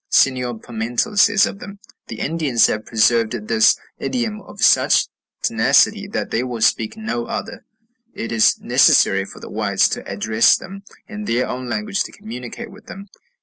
Señor 0.11 0.63
Pimental 0.63 1.15
says 1.15 1.45
of 1.45 1.59
them, 1.59 1.77
"The 2.07 2.21
Indians 2.21 2.65
have 2.65 2.87
preserved 2.87 3.33
this 3.33 3.77
idiom 3.99 4.39
with 4.47 4.63
such 4.63 5.05
tenacity 5.43 6.07
that 6.07 6.31
they 6.31 6.41
will 6.43 6.61
speak 6.63 6.97
no 6.97 7.25
other; 7.27 7.65
it 8.15 8.31
is 8.31 8.57
necessary 8.59 9.25
for 9.25 9.39
the 9.39 9.51
whites 9.51 9.87
to 9.89 10.03
address 10.11 10.57
them 10.57 10.81
in 11.07 11.25
their 11.25 11.47
own 11.47 11.69
language 11.69 12.01
to 12.01 12.11
communicate 12.11 12.71
with 12.71 12.87
them." 12.87 13.09